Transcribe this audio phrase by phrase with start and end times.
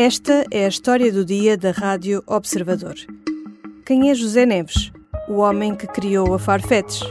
[0.00, 2.94] Esta é a história do dia da Rádio Observador.
[3.84, 4.92] Quem é José Neves,
[5.28, 7.02] o homem que criou a Farfetch?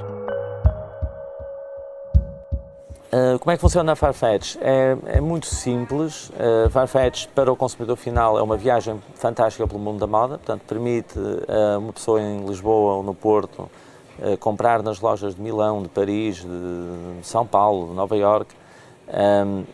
[3.12, 4.55] Uh, como é que funciona a Farfetch?
[4.62, 6.29] É, é muito simples.
[6.29, 10.62] Uh, Farfetch para o consumidor final é uma viagem fantástica pelo mundo da moda, portanto
[10.65, 13.69] permite uh, uma pessoa em Lisboa ou no Porto
[14.19, 18.55] uh, comprar nas lojas de Milão, de Paris, de São Paulo, de Nova York,
[19.09, 19.66] um,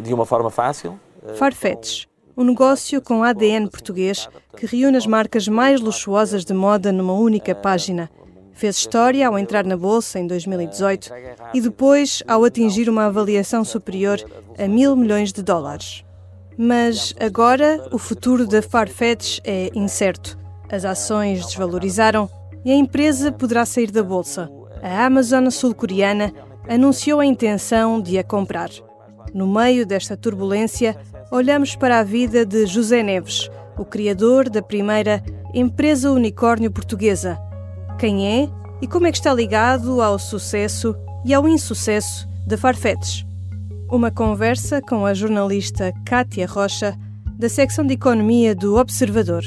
[0.00, 0.98] de uma forma fácil.
[1.34, 7.12] Farfetch um negócio com ADN português que reúne as marcas mais luxuosas de moda numa
[7.12, 8.10] única página.
[8.52, 11.10] Fez história ao entrar na Bolsa em 2018
[11.54, 14.18] e depois ao atingir uma avaliação superior
[14.58, 16.04] a mil milhões de dólares.
[16.56, 20.38] Mas agora o futuro da Farfetch é incerto.
[20.70, 22.30] As ações desvalorizaram
[22.64, 24.50] e a empresa poderá sair da Bolsa.
[24.82, 26.32] A Amazon sul-coreana
[26.68, 28.70] anunciou a intenção de a comprar.
[29.32, 30.96] No meio desta turbulência,
[31.32, 37.38] olhamos para a vida de José Neves, o criador da primeira empresa unicórnio portuguesa.
[37.98, 38.48] Quem é
[38.82, 43.24] e como é que está ligado ao sucesso e ao insucesso da Farfetch?
[43.88, 46.94] Uma conversa com a jornalista Kátia Rocha,
[47.38, 49.42] da secção de Economia do Observador.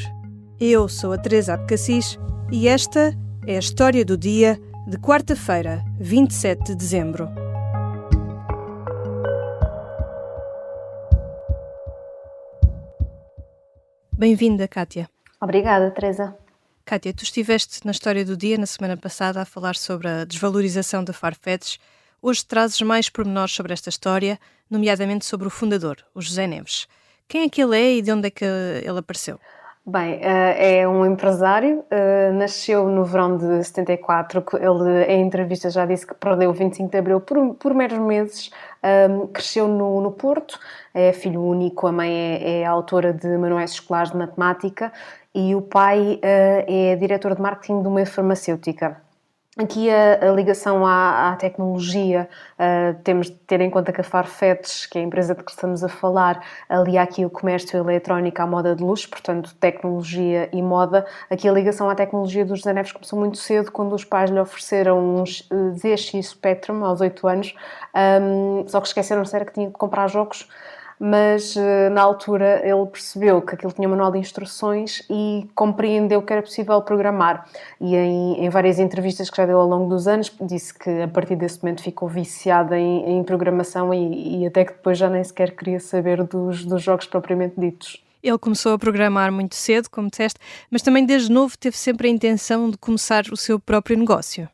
[0.59, 2.17] Eu sou a Teresa Abcacis
[2.51, 3.15] e esta
[3.45, 7.44] é a história do dia de quarta-feira, 27 de dezembro.
[14.17, 15.09] Bem-vinda, Kátia.
[15.41, 16.37] Obrigada, Teresa.
[16.85, 21.03] Kátia, tu estiveste na História do Dia na semana passada a falar sobre a desvalorização
[21.03, 21.75] da Farfetch.
[22.21, 26.87] Hoje trazes mais pormenores sobre esta história, nomeadamente sobre o fundador, o José Neves.
[27.27, 29.37] Quem é que ele é e de onde é que ele apareceu?
[29.87, 35.85] Bem, eh, é um empresário, eh, nasceu no verão de 74, ele em entrevista já
[35.85, 38.49] disse que perdeu o 25 de Abril por, por meros meses,
[38.81, 40.59] ehm, cresceu no, no Porto,
[40.91, 44.91] é filho único, a mãe é, é autora de manuais escolares de matemática
[45.35, 49.04] e o pai eh, é diretor de marketing de uma farmacêutica.
[49.57, 52.27] Aqui a, a ligação à, à tecnologia,
[52.59, 55.49] uh, temos de ter em conta que a Farfetch, que é a empresa de que
[55.49, 60.61] estamos a falar, alia aqui o comércio eletrónico à moda de luxo, portanto tecnologia e
[60.61, 61.05] moda.
[61.29, 64.99] Aqui a ligação à tecnologia dos José começou muito cedo, quando os pais lhe ofereceram
[64.99, 67.55] um ZX Spectrum aos 8 anos,
[68.21, 70.49] um, só que esqueceram-se era que tinha de comprar jogos
[70.99, 76.21] mas eh, na altura ele percebeu que aquilo tinha um manual de instruções e compreendeu
[76.21, 77.47] que era possível programar.
[77.79, 81.07] E em, em, várias entrevistas que já deu ao longo dos anos, disse que a
[81.07, 85.23] partir desse momento ficou viciada em, em programação e, e, até que depois já nem
[85.23, 88.03] sequer queria saber dos, dos jogos propriamente ditos.
[88.23, 90.39] Ele começou a programar muito cedo, como disseste,
[90.71, 94.49] mas também desde novo teve sempre a intenção de começar o seu próprio negócio.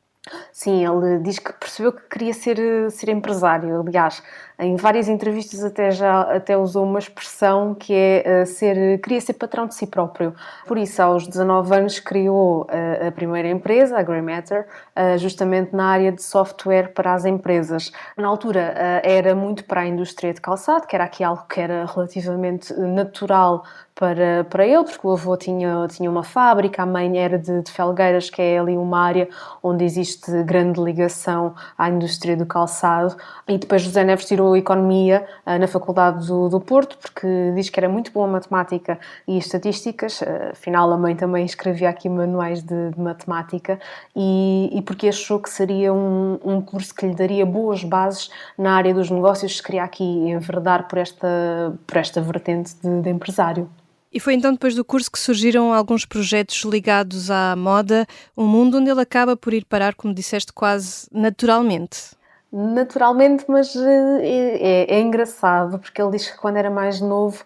[0.52, 3.82] Sim, ele diz que percebeu que queria ser, ser empresário.
[3.82, 4.22] Aliás,
[4.62, 9.34] em várias entrevistas até já até usou uma expressão que é uh, ser queria ser
[9.34, 10.36] patrão de si próprio.
[10.68, 15.76] Por isso, aos 19 anos criou uh, a primeira empresa, a Grey Matter, uh, justamente
[15.76, 17.92] na área de software para as empresas.
[18.16, 21.86] Na altura era muito para a indústria de calçado, que era aqui algo que era
[21.86, 23.64] relativamente natural
[24.02, 27.72] para, para ele, porque o avô tinha, tinha uma fábrica, a mãe era de, de
[27.72, 29.30] Felgueiras, que é ali uma área
[29.62, 33.16] onde existe grande ligação à indústria do calçado.
[33.48, 37.80] E depois José Neves tirou Economia uh, na Faculdade do, do, Porto, porque diz que
[37.80, 42.92] era muito boa matemática e estatísticas, uh, afinal a mãe também escrevia aqui manuais de,
[42.92, 43.80] de matemática,
[44.16, 48.74] e, e, porque achou que seria um, um, curso que lhe daria boas bases na
[48.74, 53.70] área dos negócios, se queria aqui enverdar por esta, por esta vertente de, de empresário.
[54.14, 58.78] E foi então depois do curso que surgiram alguns projetos ligados à moda, um mundo
[58.78, 62.12] onde ele acaba por ir parar, como disseste, quase naturalmente
[62.52, 67.46] naturalmente, mas eh, é, é, engraçado porque ele diz que quando era mais novo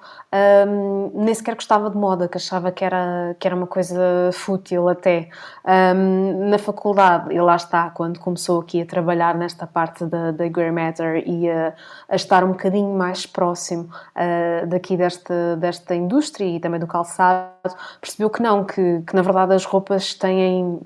[0.67, 4.89] um, nem sequer gostava de moda, que achava que era, que era uma coisa fútil
[4.89, 5.29] até.
[5.63, 10.47] Um, na faculdade, e lá está, quando começou aqui a trabalhar nesta parte da, da
[10.47, 11.73] Grey Matter e a,
[12.09, 17.75] a, estar um bocadinho mais próximo uh, daqui desta, desta indústria e também do calçado,
[18.01, 20.81] percebeu que não, que, que na verdade as roupas têm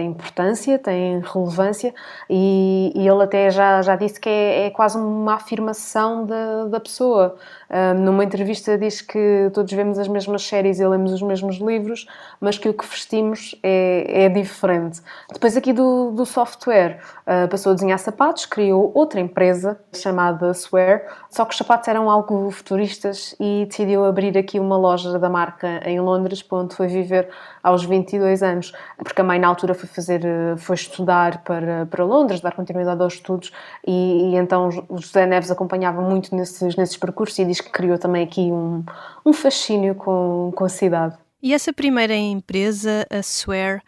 [0.00, 1.94] tem importância, tem relevância
[2.28, 6.80] e, e, ele até já, já disse que é, é quase uma afirmação da, da
[6.80, 7.36] pessoa.
[7.70, 12.06] Um, numa entrevista diz que todos vemos as mesmas séries e lemos os mesmos livros,
[12.40, 15.00] mas que o que vestimos é, é diferente.
[15.30, 21.02] Depois aqui do, do software, uh, passou a desenhar sapatos, criou outra empresa chamada Swear,
[21.28, 25.80] só que os sapatos eram algo futuristas e decidiu abrir aqui uma loja da marca
[25.84, 27.28] em Londres, onde foi viver
[27.62, 30.22] aos 22 anos, porque a mãe na altura foi fazer,
[30.58, 33.52] foi estudar para, para Londres, dar continuidade aos estudos,
[33.86, 38.24] e, e então José Neves acompanhava muito nesses, nesses percursos e diz que criou também
[38.24, 38.84] aqui um,
[39.24, 41.16] um fascínio com, com a cidade.
[41.42, 43.82] E essa primeira empresa, a Swear,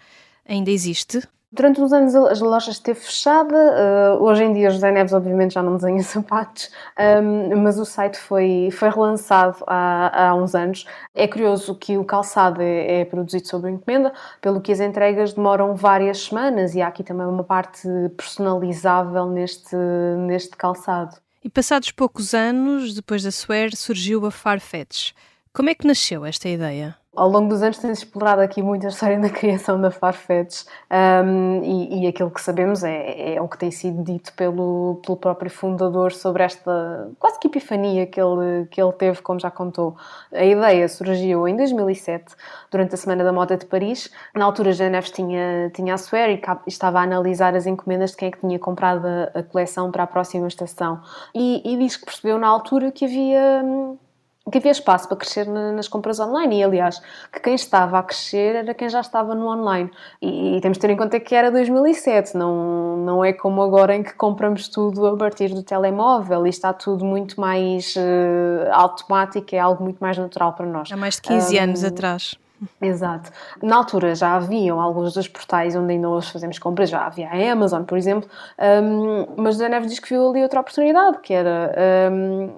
[0.48, 1.22] ainda existe?
[1.52, 5.62] Durante uns anos a loja esteve fechada, uh, hoje em dia José Neves obviamente já
[5.62, 7.02] não desenha sapatos, um,
[7.52, 10.86] ehm, mas o site foi, foi relançado há, há uns anos.
[11.14, 15.76] É curioso que o calçado é, é, produzido sob encomenda, pelo que as entregas demoram
[15.76, 19.76] várias semanas e há aqui também uma parte personalizável neste,
[20.26, 21.16] neste calçado.
[21.44, 25.12] E passados poucos anos, depois da Swear, surgiu a Farfetch.
[25.52, 27.01] Como é que nasceu esta ideia?
[27.14, 31.62] Ao longo dos anos tens explorado aqui muito a história da criação da Farfetch um,
[31.62, 35.50] e, e, aquilo que sabemos é, é, o que tem sido dito pelo, pelo próprio
[35.50, 39.94] fundador sobre esta quase que epifania que ele, que ele teve, como já contou.
[40.32, 42.34] A ideia surgiu em 2007,
[42.70, 44.10] durante a Semana da Moda de Paris.
[44.34, 48.28] Na altura, já tinha, tinha a Swear e estava a analisar as encomendas de quem
[48.28, 51.02] é que tinha comprado a, a coleção para a próxima estação.
[51.34, 53.98] E, e diz que percebeu na altura que havia hum,
[54.50, 57.00] que havia espaço para crescer nas compras online e, aliás,
[57.32, 59.90] que quem estava a crescer era quem já estava no online.
[60.20, 63.94] E, e, temos de ter em conta que era 2007, não, não é como agora
[63.94, 69.54] em que compramos tudo a partir do telemóvel e está tudo muito mais uh, automático,
[69.54, 70.90] é algo muito mais natural para nós.
[70.90, 72.36] Há mais de 15 um, anos atrás.
[72.80, 73.30] Exato.
[73.62, 77.52] Na altura já haviam alguns dos portais onde ainda hoje fazemos compras, já havia a
[77.52, 78.28] Amazon, por exemplo,
[78.58, 81.74] um, mas a Neve diz que viu ali outra oportunidade, que era
[82.12, 82.50] um,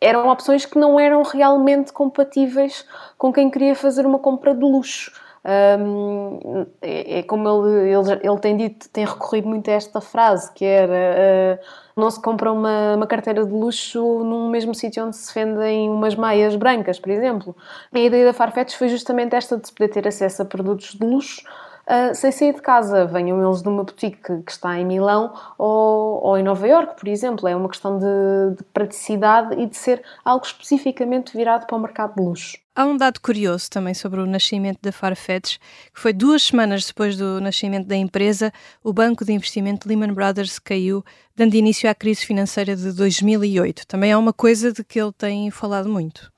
[0.00, 2.84] eram opções que não eram realmente compatíveis
[3.16, 5.12] com quem queria fazer uma compra de luxo.
[5.44, 10.52] Um, é, é, como ele, ele, ele, tem dito, tem recorrido muito a esta frase,
[10.52, 15.16] que era uh, não se compra uma, uma carteira de luxo num mesmo sítio onde
[15.16, 17.56] se vendem umas meias brancas, por exemplo.
[17.92, 21.06] A ideia da Farfetch foi justamente esta de se poder ter acesso a produtos de
[21.06, 21.42] luxo
[21.88, 23.06] uh, sem sair de casa.
[23.06, 27.08] Venham eles de uma boutique que está em Milão ou, ou em Nova York, por
[27.08, 27.48] exemplo.
[27.48, 32.14] É uma questão de, de praticidade e de ser algo especificamente virado para o mercado
[32.14, 32.58] de luxo.
[32.74, 35.56] Há um dado curioso também sobre o nascimento da Farfetch,
[35.92, 38.52] que foi duas semanas depois do nascimento da empresa,
[38.84, 41.02] o banco de investimento Lehman Brothers caiu,
[41.34, 43.84] dando início à crise financeira de 2008.
[43.84, 46.30] Também é uma coisa de que ele tem falado muito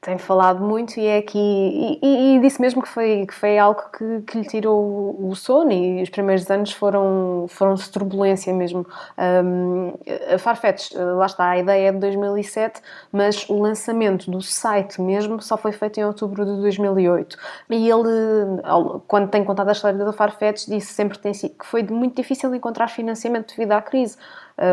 [0.00, 3.58] tem falado muito e é aqui e, e, e, disse mesmo que foi que foi
[3.58, 8.52] algo que, que lhe tirou o, sono e os primeiros anos foram foram de turbulência
[8.54, 8.86] mesmo.
[9.18, 9.94] Um,
[10.32, 15.40] a Farfetch lá está a ideia é de 2007 mas o lançamento do site mesmo
[15.42, 17.36] só foi feito em outubro de 2008
[17.70, 18.62] e ele
[19.08, 21.32] quando tem contado a história da Farfetch disse sempre que,
[21.64, 24.16] foi muito difícil encontrar financiamento devido à crise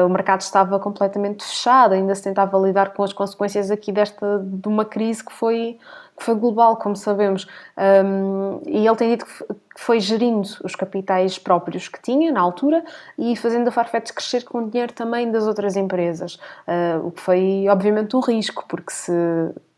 [0.05, 4.67] o mercado estava completamente fechado, ainda se tentava lidar com as consequências aqui desta, de
[4.67, 5.77] uma crise que foi,
[6.17, 7.45] que foi global, como sabemos.
[7.77, 9.43] Um, e ele tem dito que
[9.75, 12.83] foi gerindo os capitais próprios que tinha na altura
[13.17, 17.19] e fazendo a Farfetch crescer com o dinheiro também das outras empresas, uh, o que
[17.19, 19.11] foi obviamente um risco, porque se,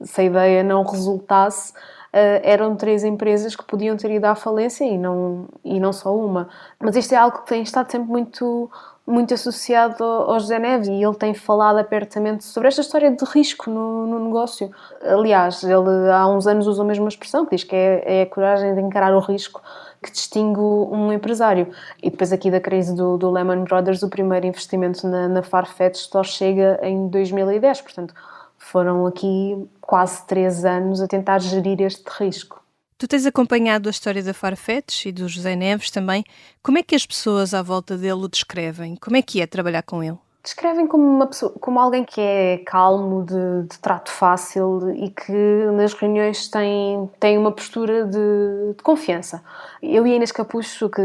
[0.02, 1.74] se a ideia não resultasse,
[2.16, 6.16] Uh, eram três empresas que podiam ter ido à falência e não, e não só
[6.16, 6.48] uma.
[6.80, 8.72] Mas isto é algo que tem estado sempre muito
[9.08, 13.70] muito associado ao José Neves e ele tem falado apertamente sobre esta história de risco
[13.70, 14.72] no, no negócio.
[15.02, 18.26] Aliás, ele há uns anos usou a mesma expressão, que diz que é, é a
[18.26, 19.62] coragem de encarar o risco
[20.02, 21.72] que distingue um empresário.
[22.02, 25.98] E depois aqui da crise do, do Lehman Brothers, o primeiro investimento na, na Farfetch
[25.98, 28.14] só chega em 2010, portanto
[28.58, 32.65] foram aqui quase três anos a tentar gerir este risco.
[32.98, 36.24] Tu tens acompanhado a história da Farfetch e do José Neves também.
[36.64, 38.96] Como é que as pessoas à volta dele o descrevem?
[38.96, 40.18] Como é que é trabalhar com ele?
[40.46, 45.34] descrevem como uma pessoa, como alguém que é calmo, de, de trato fácil e que
[45.74, 49.44] nas reuniões tem, tem uma postura de, de, confiança.
[49.82, 51.02] Eu e a Inês Capucho, que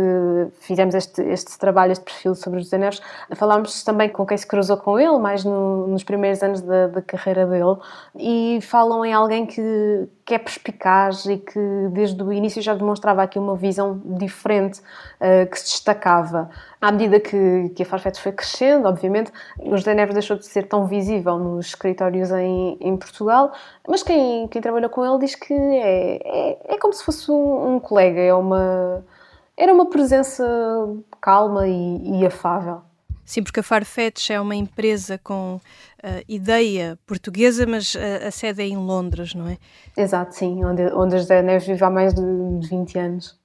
[0.61, 3.01] fizemos este, este trabalho, este perfil sobre os José Neves,
[3.35, 7.01] falámos também com quem se cruzou com ele, mais no, nos primeiros anos da, da
[7.01, 7.77] carreira dele,
[8.17, 11.59] e falam em alguém que, que é perspicaz e que
[11.91, 16.49] desde o início já demonstrava aqui uma visão diferente, uh, que se destacava.
[16.81, 20.69] À medida que, que a Farfetch foi crescendo, obviamente, o José Neves deixou de ser
[20.69, 23.51] tão visível nos escritórios em, em Portugal,
[23.89, 27.75] mas quem, quem trabalha com ele diz que é, é, é como se fosse um,
[27.75, 29.05] um, colega, é uma,
[29.57, 30.47] era uma presença
[31.21, 32.83] calma e, e afável.
[33.31, 38.61] Sim, porque a Farfetch é uma empresa com uh, ideia portuguesa, mas uh, a sede
[38.61, 39.57] é em Londres, não é?
[39.97, 42.23] Exato, sim, onde, onde a José Neves vive há mais de
[42.69, 43.39] 20 anos.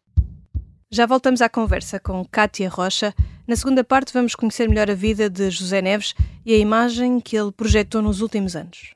[0.89, 3.13] Já voltamos à conversa com Kátia Rocha.
[3.47, 7.37] Na segunda parte, vamos conhecer melhor a vida de José Neves e a imagem que
[7.37, 8.94] ele projetou nos últimos anos.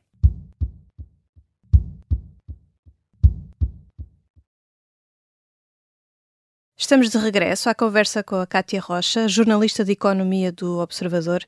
[6.90, 11.44] Estamos de regresso à conversa com a Kátia Rocha, jornalista de economia do Observador.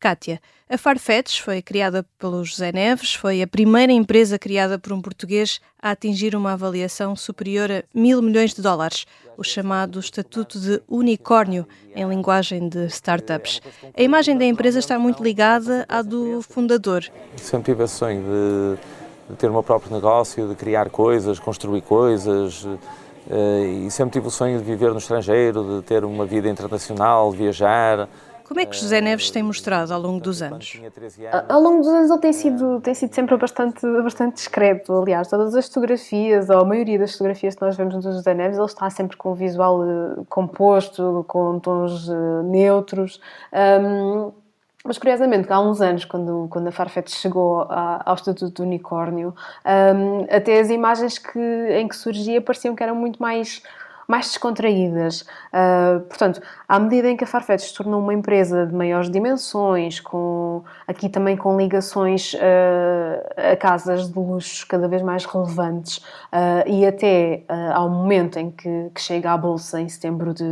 [0.00, 5.02] Kátia, a Farfetch foi criada pelo José Neves, foi a primeira empresa criada por um
[5.02, 9.04] português a atingir uma avaliação superior a mil milhões de dólares,
[9.36, 13.60] o chamado estatuto de unicórnio, em linguagem de startups.
[13.94, 17.04] A imagem da empresa está muito ligada à do fundador.
[17.36, 18.80] Sempre tive esse sonho de,
[19.28, 22.66] de ter o meu próprio negócio, de criar coisas, construir coisas.
[23.28, 27.30] Eh, e sempre tive o sonho de viver no estrangeiro, de ter uma vida internacional,
[27.30, 28.08] de viajar.
[28.50, 30.80] Como é que José Neves tem mostrado ao longo dos anos?
[31.48, 34.92] Ao longo dos anos ele tem sido, tem sido sempre bastante, bastante discreto.
[34.92, 38.56] Aliás, todas as fotografias, ou a maioria das fotografias que nós vemos do José Neves,
[38.56, 43.20] ele está sempre com um visual uh, composto, com tons uh, neutros.
[43.52, 44.32] Um,
[44.84, 49.34] mas curiosamente, há uns anos, quando, quando a Farfetch chegou a, ao Estatuto do Unicórnio,
[49.94, 53.62] um, até as imagens que, em que surgia pareciam que eram muito mais
[54.10, 55.22] mais descontraídas.
[55.52, 60.00] Uh, portanto, à medida em que a Farfetch se tornou uma empresa de maiores dimensões,
[60.00, 66.66] com, aqui também com ligações uh, a casas de luxo cada vez mais relevantes, uh,
[66.66, 70.44] e até ao momento em que, que, chega à Bolsa, em setembro de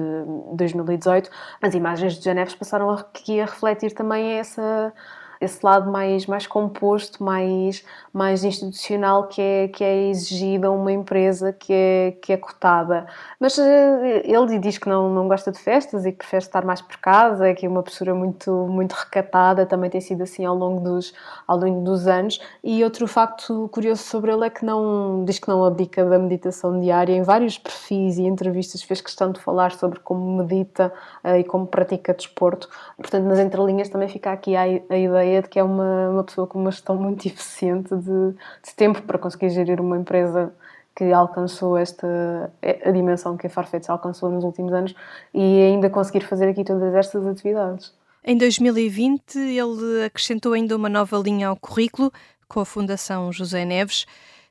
[0.52, 1.28] 2018,
[1.60, 4.92] as imagens de Geneves passaram aqui a refletir também essa
[5.40, 10.92] esse lado mais, mais composto, mais, mais institucional que é, que é exigido a uma
[10.92, 13.06] empresa que é, que é cotada.
[13.38, 16.80] Mas eh, ele diz que não, não gosta de festas e que prefere estar mais
[16.80, 20.56] por casa, é que é uma postura muito, muito recatada, também tem sido assim ao
[20.56, 21.14] longo dos,
[21.46, 22.40] ao longo dos anos.
[22.62, 26.80] E outro facto curioso sobre ele é que não diz que não abdica da meditação
[26.80, 27.12] diária.
[27.12, 30.92] Em vários perfis e entrevistas fez questão de falar sobre como medita
[31.24, 32.68] uh, e como pratica desporto.
[32.96, 36.24] Portanto, nas entrelinhas também fica aqui a, a ideia ideia de que é uma, uma
[36.24, 38.32] pessoa com uma gestão muito eficiente de,
[38.64, 40.52] de tempo para conseguir gerir uma empresa
[40.96, 42.52] que alcançou esta
[42.84, 44.94] a dimensão que a Farfetch alcançou nos últimos anos
[45.32, 47.94] e ainda conseguir fazer aqui todas estas atividades.
[48.24, 52.12] Em 2020, ele acrescentou ainda uma nova linha ao currículo
[52.48, 54.06] com a Fundação José Neves,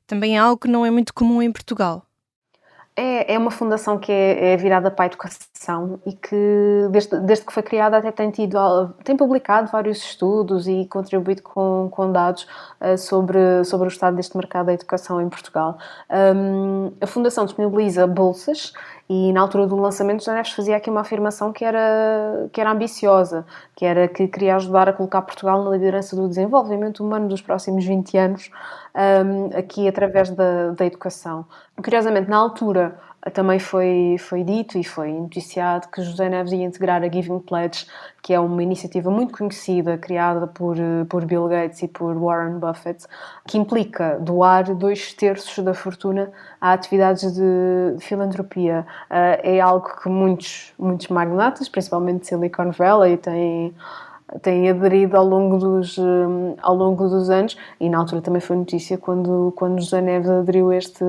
[0.06, 2.07] também é algo que não é muito comum em Portugal.
[3.00, 6.36] É, é uma fundação que é, é, virada para a educação e que,
[6.90, 8.58] desde, desde que foi criada, até tem, tido,
[9.04, 12.48] tem publicado vários estudos e contribuído com, com dados
[12.82, 15.78] uh, sobre, sobre o estado deste mercado da educação em Portugal.
[16.10, 18.74] Um, a Fundação disponibiliza bolsas
[19.10, 23.46] e na altura do lançamento, Neves fazia aqui uma afirmação que era, que era ambiciosa,
[23.74, 27.86] que era que queria ajudar a colocar Portugal na liderança do desenvolvimento humano dos próximos
[27.86, 28.52] 20 anos,
[28.94, 31.46] um, aqui através da, da educação.
[31.82, 33.00] Curiosamente, na altura,
[33.34, 37.86] também foi, foi dito e foi noticiado que José Neves ia integrar a Giving Pledge,
[38.22, 40.78] que é uma iniciativa muito conhecida, criada por,
[41.10, 43.06] por Bill Gates e por Warren Buffett,
[43.48, 48.86] que implica doar dois terços da fortuna a atividades de filantropia.
[49.10, 53.74] Uh, é algo que muitos, muitos magnatas, principalmente Silicon Valley, têm
[54.42, 55.96] têm aderido ao longo dos
[56.62, 60.70] ao longo dos anos e na altura também foi notícia quando quando José Neves aderiu
[60.70, 61.06] a este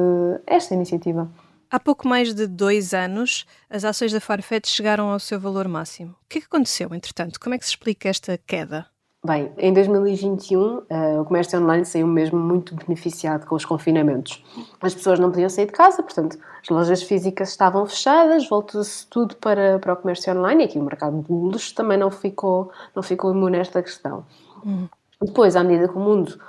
[0.46, 1.28] esta iniciativa.
[1.70, 6.12] Há pouco mais de dois anos, as ações da Farfetch chegaram ao seu valor máximo.
[6.12, 7.38] O que, é que aconteceu, entretanto?
[7.38, 8.86] Como é que se explica esta queda?
[9.26, 14.42] Bem, em 2021 uh, eh, o comércio online saiu mesmo muito beneficiado com os confinamentos.
[14.80, 19.36] As pessoas não podiam sair de casa, portanto, as lojas físicas estavam fechadas, voltou-se tudo
[19.36, 23.02] para, para o comércio online e aqui o mercado de luxo também não ficou, não
[23.02, 24.24] ficou imune a esta questão.
[24.64, 24.88] Uhum.
[25.20, 26.40] Depois, à medida que o mundo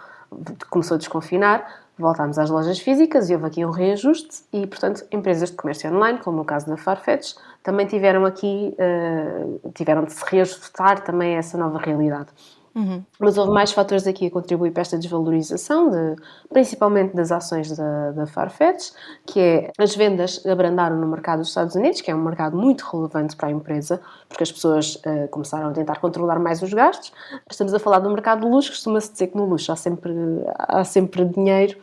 [0.69, 5.51] começou a desconfinar, voltámos às lojas físicas e houve aqui um reajuste e, portanto, empresas
[5.51, 10.23] de comércio online, como o caso da Farfetch, também tiveram aqui, uh, tiveram de se
[10.25, 12.29] reajustar também a essa nova realidade.
[12.79, 13.03] Uhum.
[13.19, 16.15] Mas houve mais fatores aqui a contribuir para esta desvalorização, de,
[16.47, 18.91] principalmente das ações da, da Farfetch,
[19.25, 22.83] que é as vendas abrandaram no mercado dos Estados Unidos, que é um mercado muito
[22.83, 27.11] relevante para a empresa, porque as pessoas uh, começaram a tentar controlar mais os gastos.
[27.51, 30.13] Estamos a falar do mercado de luxo, costuma-se dizer que no luxo há sempre,
[30.57, 31.77] há sempre dinheiro,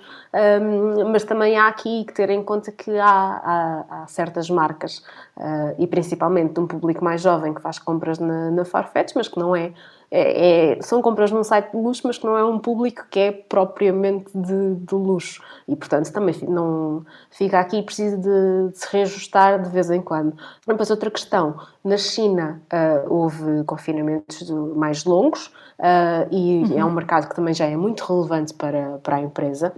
[0.63, 5.03] um, mas também há aqui que ter em conta que há, há, há certas marcas,
[5.37, 9.29] uh, e principalmente de um público mais jovem que faz compras na, na Farfetch, mas
[9.29, 9.75] que não é
[10.11, 13.19] é, é, são compras num site de luxo, mas que não é um público que
[13.19, 15.43] é propriamente de, de luxo.
[15.67, 20.37] E, portanto, também não fica aqui preciso de, de, se reajustar de vez em quando.
[20.67, 21.57] Depois, outra questão.
[21.85, 25.47] Na China uh, houve confinamentos mais longos
[25.79, 26.79] uh, e uhum.
[26.79, 29.73] é um mercado que também já é muito relevante para, para a empresa.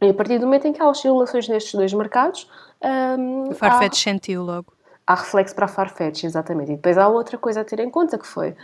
[0.00, 2.48] E a partir do momento em que há oscilações nestes dois mercados...
[2.82, 4.10] Um, ah, Farfetch há...
[4.10, 4.72] sentiu logo
[5.04, 6.72] Há reflexo para a Farfetch, exatamente.
[6.72, 8.54] E depois há outra coisa a ter em conta que foi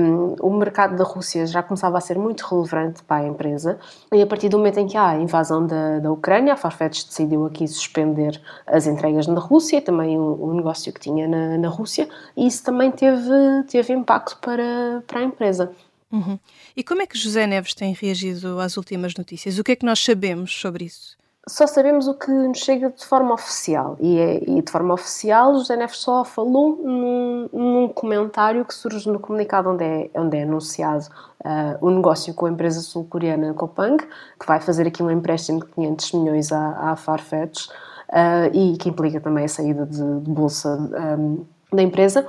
[0.00, 3.78] um, o mercado da Rússia já começava a ser muito relevante para a empresa
[4.10, 7.04] e a partir do momento em que há a invasão da, da Ucrânia, a Farfetch
[7.04, 11.68] decidiu aqui suspender as entregas na Rússia, também o, o negócio que tinha na, na
[11.68, 15.70] Rússia e isso também teve, teve impacto para, para a empresa.
[16.10, 16.38] Uhum.
[16.76, 19.58] E como é que José Neves tem reagido às últimas notícias?
[19.58, 21.16] O que é que nós sabemos sobre isso?
[21.48, 23.96] Só sabemos o que nos chega de forma oficial.
[23.98, 29.10] E, é, e de forma oficial, José Neves só falou num, num, comentário que surge
[29.10, 31.04] no comunicado onde é, onde é anunciado
[31.44, 33.96] uh, o negócio com a empresa sul-coreana Copang,
[34.38, 38.88] que vai fazer aqui um empréstimo de 500 milhões à, à Farfetch uh, e que
[38.88, 40.76] implica também a saída de, de bolsa.
[41.18, 41.44] Um,
[41.76, 42.26] da empresa,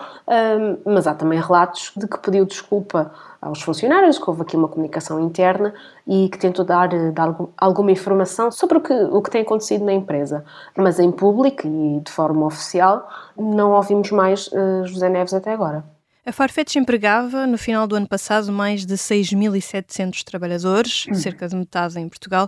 [0.86, 3.12] mas há também relatos de que pediu desculpa
[3.44, 5.74] aos funcionários, que houve aqui uma comunicação interna
[6.08, 9.92] e que tentou dar, dar alguma informação sobre o que, o que tem acontecido na
[9.92, 10.46] empresa.
[10.78, 13.08] Mas em público e de forma oficial
[13.38, 15.84] não ouvimos mais uh, José Neves até agora.
[16.26, 21.14] A Farfetch empregava, no final do ano passado, mais de 6.700 trabalhadores, hum.
[21.14, 22.48] cerca de metade em Portugal.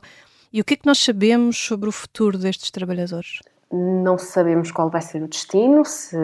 [0.51, 3.39] E o que é que nós sabemos sobre o futuro destes trabalhadores?
[3.77, 6.17] Não sabemos qual vai ser o destino, se,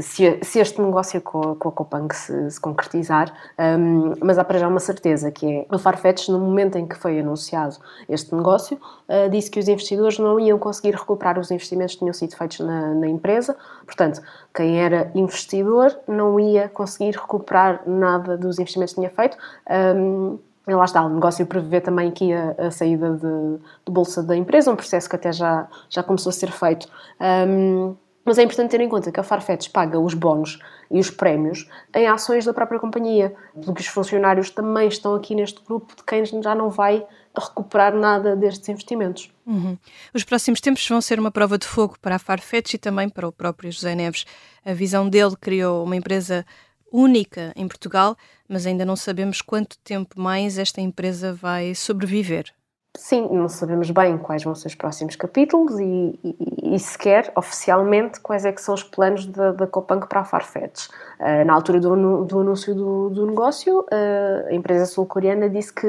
[0.00, 3.32] se, se este negócio com com a Copang se, se concretizar,
[3.78, 6.96] um, mas há para já uma certeza, que é a Farfetch, no momento em que
[6.96, 7.76] foi anunciado
[8.08, 8.76] este negócio,
[9.08, 12.58] uh, disse que os investidores não iam conseguir recuperar os investimentos que tinham sido feitos
[12.60, 14.20] na, na empresa, portanto,
[14.52, 19.36] quem era investidor não ia conseguir recuperar nada dos investimentos que tinha feito.
[19.96, 24.22] Um, e lá está, o negócio prevê também aqui a, a saída de, de, bolsa
[24.22, 26.88] da empresa, um processo que até já, já começou a ser feito.
[27.20, 27.94] Um,
[28.24, 30.58] mas é importante ter em conta que a Farfetch paga os bónus
[30.90, 35.62] e os prémios em ações da própria companhia, porque os funcionários também estão aqui neste
[35.62, 37.06] grupo de quem já não vai
[37.36, 39.30] recuperar nada destes investimentos.
[39.44, 39.76] Uhum.
[40.14, 43.28] Os próximos tempos vão ser uma prova de fogo para a Farfetch e também para
[43.28, 44.24] o próprio José Neves.
[44.64, 46.46] A visão dele criou uma empresa
[46.94, 48.16] única em Portugal,
[48.48, 52.54] mas ainda não sabemos quanto tempo mais esta empresa vai sobreviver.
[52.96, 58.20] Sim, não sabemos bem quais vão ser os próximos capítulos e, e, e sequer, oficialmente,
[58.20, 60.86] quais é que são os planos da, da para a Farfetch.
[61.18, 65.88] Uh, na altura do, do anúncio do, do negócio, uh, a empresa sul-coreana disse que,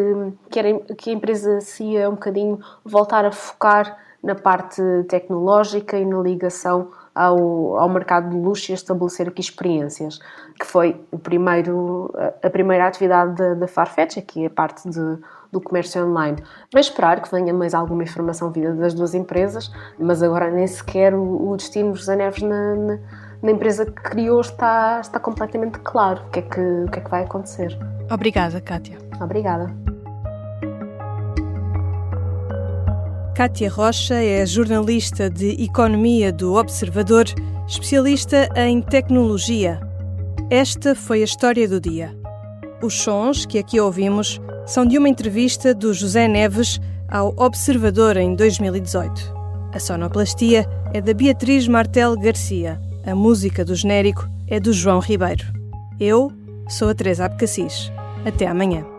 [0.50, 6.00] que, era, que a empresa se ia um bocadinho voltar a focar na parte tecnológica
[6.00, 10.20] e na ligação ao, ao mercado de luxo e estabelecer aqui experiências,
[10.60, 15.18] que foi o primeiro, a primeira atividade da, da Farfetch, aqui a parte de,
[15.52, 16.38] do comércio online.
[16.74, 21.16] Mas esperar que venha mais alguma informação vinda das duas empresas, mas agora nem sequer
[21.16, 23.00] o, o destino dos José Neves na, na,
[23.42, 27.02] na, empresa que criou está, está completamente claro o que, é que, o que é
[27.02, 27.78] que vai acontecer.
[28.12, 28.98] Obrigada, Kátia.
[29.22, 29.95] Obrigada.
[33.36, 37.26] Kátia Rocha é jornalista de Economia do Observador,
[37.68, 39.78] especialista em tecnologia.
[40.50, 42.16] Esta foi a história do dia.
[42.82, 48.38] Os sons que aqui ouvimos são de uma entrevista do José Neves ao Observador em
[48.38, 49.36] 2018.
[49.74, 52.80] A sonoplastia é da Beatriz Martel Garcia.
[53.06, 55.44] A música do genérico é do João Ribeiro.
[56.00, 56.32] Eu
[56.70, 57.92] sou a Teresa Abcacis.
[58.26, 58.95] Até amanhã.